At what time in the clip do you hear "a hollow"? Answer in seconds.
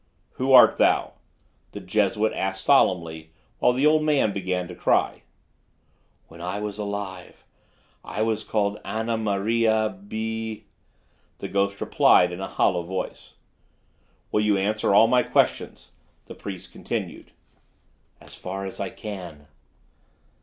12.41-12.81